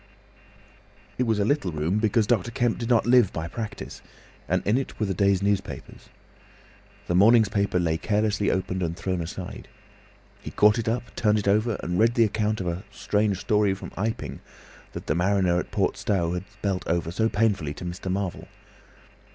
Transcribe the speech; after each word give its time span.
It 1.19 1.27
was 1.27 1.37
a 1.37 1.45
little 1.45 1.71
room, 1.71 1.99
because 1.99 2.25
Dr. 2.25 2.49
Kemp 2.49 2.79
did 2.79 2.89
not 2.89 3.05
live 3.05 3.31
by 3.31 3.47
practice, 3.47 4.01
and 4.47 4.65
in 4.65 4.75
it 4.75 4.99
were 4.99 5.05
the 5.05 5.13
day's 5.13 5.43
newspapers. 5.43 6.09
The 7.05 7.13
morning's 7.13 7.49
paper 7.49 7.77
lay 7.79 7.97
carelessly 7.99 8.49
opened 8.49 8.81
and 8.81 8.97
thrown 8.97 9.21
aside. 9.21 9.67
He 10.41 10.49
caught 10.49 10.79
it 10.79 10.89
up, 10.89 11.15
turned 11.15 11.37
it 11.37 11.47
over, 11.47 11.75
and 11.83 11.99
read 11.99 12.15
the 12.15 12.23
account 12.25 12.59
of 12.59 12.65
a 12.67 12.83
"Strange 12.89 13.37
Story 13.37 13.75
from 13.75 13.91
Iping" 13.95 14.39
that 14.93 15.05
the 15.05 15.13
mariner 15.13 15.59
at 15.59 15.69
Port 15.69 15.97
Stowe 15.97 16.33
had 16.33 16.49
spelt 16.49 16.83
over 16.87 17.11
so 17.11 17.29
painfully 17.29 17.75
to 17.75 17.85
Mr. 17.85 18.11
Marvel. 18.11 18.47